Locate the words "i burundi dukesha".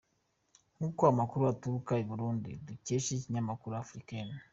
2.03-3.09